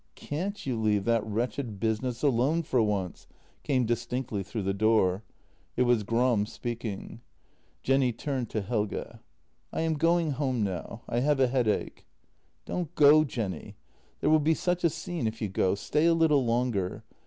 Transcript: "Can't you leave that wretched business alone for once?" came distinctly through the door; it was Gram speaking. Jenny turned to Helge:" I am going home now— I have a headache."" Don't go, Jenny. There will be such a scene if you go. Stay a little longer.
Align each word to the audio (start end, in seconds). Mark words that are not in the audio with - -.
"Can't 0.15 0.65
you 0.65 0.81
leave 0.81 1.05
that 1.05 1.23
wretched 1.23 1.79
business 1.79 2.23
alone 2.23 2.63
for 2.63 2.81
once?" 2.81 3.27
came 3.61 3.85
distinctly 3.85 4.41
through 4.41 4.63
the 4.63 4.73
door; 4.73 5.21
it 5.77 5.83
was 5.83 6.01
Gram 6.01 6.47
speaking. 6.47 7.21
Jenny 7.83 8.11
turned 8.11 8.49
to 8.49 8.61
Helge:" 8.63 9.19
I 9.71 9.81
am 9.81 9.93
going 9.93 10.31
home 10.31 10.63
now— 10.63 11.01
I 11.07 11.19
have 11.19 11.39
a 11.39 11.45
headache."" 11.45 12.07
Don't 12.65 12.95
go, 12.95 13.23
Jenny. 13.23 13.75
There 14.21 14.31
will 14.31 14.39
be 14.39 14.55
such 14.55 14.83
a 14.83 14.89
scene 14.89 15.27
if 15.27 15.39
you 15.39 15.49
go. 15.49 15.75
Stay 15.75 16.07
a 16.07 16.15
little 16.15 16.43
longer. 16.43 17.03